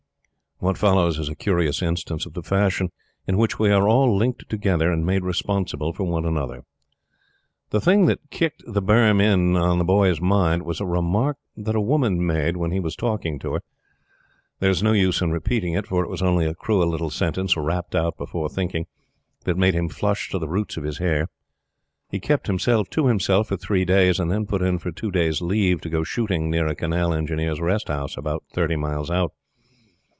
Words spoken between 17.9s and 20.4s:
out before thinking, that made him flush to